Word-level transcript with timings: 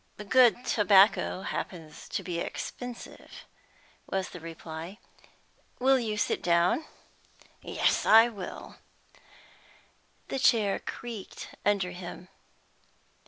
"Good 0.29 0.65
tobacco 0.65 1.43
happens 1.43 2.09
to 2.09 2.23
be 2.23 2.39
expensive," 2.39 3.45
was 4.07 4.29
the 4.29 4.39
reply. 4.39 4.97
"Will 5.77 5.99
you 5.99 6.17
sit 6.17 6.41
down?" 6.41 6.85
"Yes, 7.61 8.03
I 8.03 8.27
will." 8.27 8.77
The 10.29 10.39
chair 10.39 10.79
creaked 10.79 11.53
under 11.63 11.91
him. 11.91 12.29